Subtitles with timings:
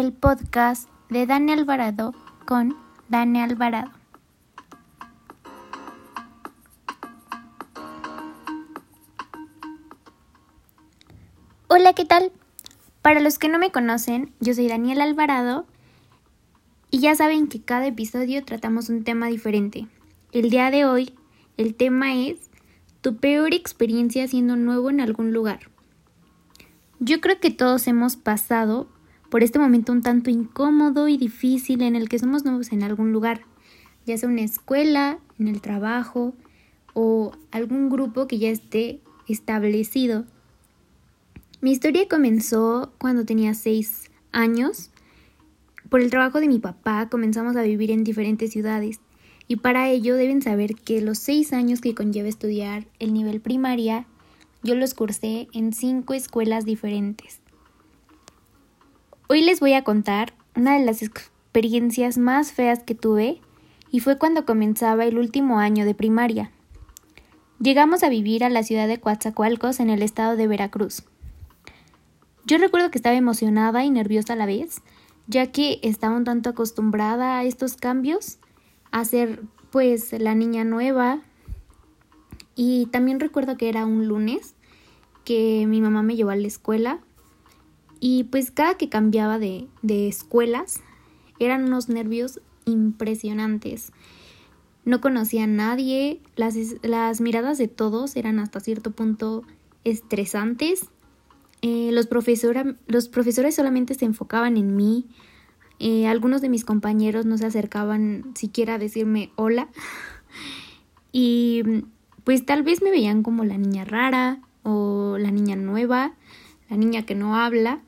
[0.00, 2.14] el podcast de Dani Alvarado
[2.46, 2.74] con
[3.10, 3.90] Dani Alvarado.
[11.68, 12.32] Hola, ¿qué tal?
[13.02, 15.66] Para los que no me conocen, yo soy Daniel Alvarado
[16.90, 19.86] y ya saben que cada episodio tratamos un tema diferente.
[20.32, 21.14] El día de hoy,
[21.58, 22.48] el tema es
[23.02, 25.60] tu peor experiencia siendo nuevo en algún lugar.
[27.00, 28.88] Yo creo que todos hemos pasado
[29.30, 33.12] por este momento un tanto incómodo y difícil en el que somos nuevos en algún
[33.12, 33.42] lugar,
[34.04, 36.34] ya sea una escuela, en el trabajo
[36.92, 40.24] o algún grupo que ya esté establecido.
[41.60, 44.90] Mi historia comenzó cuando tenía seis años.
[45.88, 49.00] Por el trabajo de mi papá comenzamos a vivir en diferentes ciudades
[49.46, 54.06] y para ello deben saber que los seis años que conlleva estudiar el nivel primaria
[54.62, 57.40] yo los cursé en cinco escuelas diferentes.
[59.32, 63.40] Hoy les voy a contar una de las experiencias más feas que tuve
[63.88, 66.50] y fue cuando comenzaba el último año de primaria.
[67.60, 71.04] Llegamos a vivir a la ciudad de Coatzacoalcos en el estado de Veracruz.
[72.44, 74.82] Yo recuerdo que estaba emocionada y nerviosa a la vez,
[75.28, 78.40] ya que estaba un tanto acostumbrada a estos cambios,
[78.90, 81.20] a ser pues la niña nueva.
[82.56, 84.56] Y también recuerdo que era un lunes
[85.24, 86.98] que mi mamá me llevó a la escuela
[88.00, 90.80] y pues cada que cambiaba de, escuelas
[91.38, 93.92] eran unos nervios impresionantes.
[94.84, 99.44] No conocía a nadie, las, las miradas de todos eran hasta cierto punto
[99.84, 100.86] estresantes.
[101.62, 102.08] Eh, los,
[102.86, 105.06] los profesores solamente se enfocaban en mí.
[105.78, 109.68] Eh, algunos de mis compañeros no se acercaban siquiera a decirme hola.
[111.12, 111.64] Y
[112.22, 116.12] pues tal vez me veían como la niña rara o la niña nueva,
[116.68, 117.80] la niña que no habla.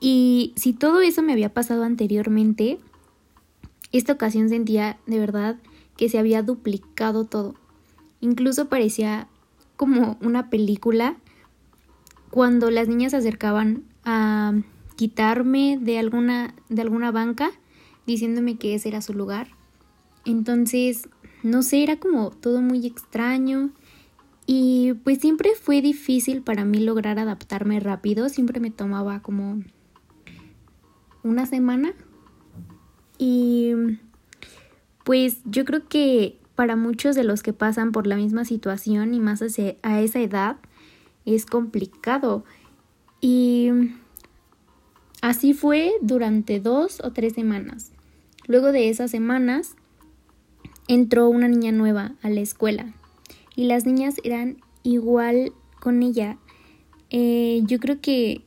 [0.00, 2.78] Y si todo eso me había pasado anteriormente,
[3.92, 5.56] esta ocasión sentía de verdad
[5.96, 7.54] que se había duplicado todo.
[8.20, 9.28] Incluso parecía
[9.76, 11.16] como una película
[12.30, 14.54] cuando las niñas se acercaban a
[14.96, 17.50] quitarme de alguna, de alguna banca
[18.06, 19.48] diciéndome que ese era su lugar.
[20.24, 21.08] Entonces,
[21.42, 23.70] no sé, era como todo muy extraño
[24.46, 29.62] y pues siempre fue difícil para mí lograr adaptarme rápido, siempre me tomaba como
[31.26, 31.92] una semana.
[33.18, 33.72] Y
[35.04, 39.20] pues yo creo que para muchos de los que pasan por la misma situación y
[39.20, 40.56] más a esa edad
[41.24, 42.44] es complicado.
[43.20, 43.70] Y
[45.20, 47.92] así fue durante dos o tres semanas.
[48.46, 49.76] Luego de esas semanas
[50.88, 52.94] entró una niña nueva a la escuela
[53.54, 56.38] y las niñas eran igual con ella.
[57.10, 58.45] Eh, yo creo que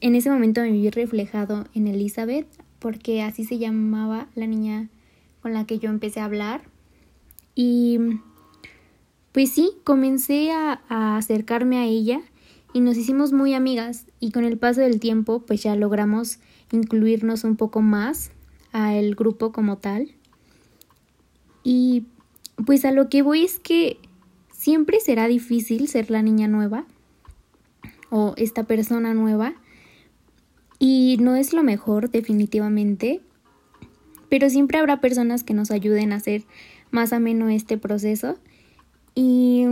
[0.00, 2.46] en ese momento me vi reflejado en Elizabeth,
[2.78, 4.88] porque así se llamaba la niña
[5.42, 6.62] con la que yo empecé a hablar.
[7.54, 7.98] Y
[9.32, 10.80] pues sí, comencé a,
[11.16, 12.20] acercarme a ella
[12.72, 16.38] y nos hicimos muy amigas y con el paso del tiempo pues ya logramos
[16.70, 18.30] incluirnos un poco más
[18.72, 20.14] al grupo como tal.
[21.64, 22.06] Y
[22.64, 23.98] pues a lo que voy es que
[24.52, 26.84] siempre será difícil ser la niña nueva
[28.10, 29.54] o esta persona nueva
[30.78, 33.20] y no es lo mejor definitivamente,
[34.28, 36.44] pero siempre habrá personas que nos ayuden a hacer
[36.90, 38.38] más ameno este proceso.
[39.14, 39.64] Y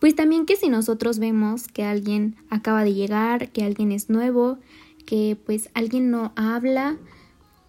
[0.00, 4.58] pues también que si nosotros vemos que alguien acaba de llegar, que alguien es nuevo,
[5.06, 6.98] que pues alguien no habla,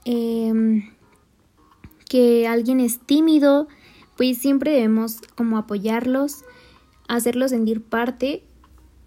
[0.05, 0.89] em,
[2.09, 3.67] que alguien es tímido,
[4.17, 6.43] pues siempre debemos como apoyarlos,
[7.07, 8.43] hacerlos sentir parte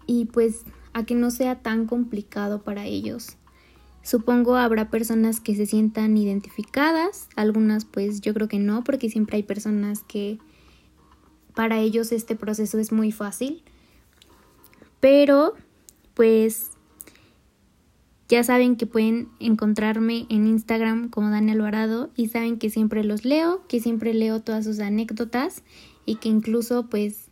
[0.07, 0.63] y pues
[0.93, 3.37] a que no sea tan complicado para ellos.
[4.03, 9.37] Supongo habrá personas que se sientan identificadas, algunas pues yo creo que no, porque siempre
[9.37, 10.39] hay personas que
[11.55, 13.63] para ellos este proceso es muy fácil.
[14.99, 15.53] Pero
[16.13, 16.71] pues
[18.27, 23.25] ya saben que pueden encontrarme en Instagram como Daniel Alvarado y saben que siempre los
[23.25, 25.63] leo, que siempre leo todas sus anécdotas
[26.05, 27.29] y que incluso pues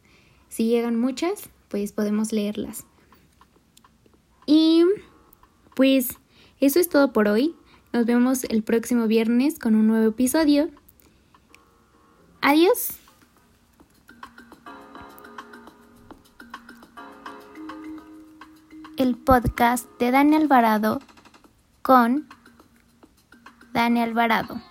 [0.48, 2.86] si llegan muchas pues podemos leerlas.
[4.46, 4.84] Y
[5.76, 6.18] pues
[6.60, 7.56] eso es todo por hoy.
[7.94, 10.70] Nos vemos el próximo viernes con un nuevo episodio.
[12.42, 12.98] Adiós.
[18.98, 21.00] El podcast de Dani Alvarado
[21.82, 22.28] con
[23.74, 24.62] Dani Alvarado.